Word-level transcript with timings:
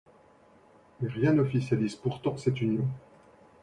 Mais 0.99 1.09
rien 1.09 1.33
n'officialise 1.33 1.95
pourtant 1.95 2.35
cette 2.35 2.59
union. 2.59 2.87